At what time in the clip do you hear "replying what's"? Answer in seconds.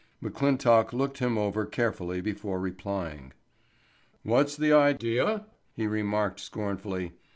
2.59-4.57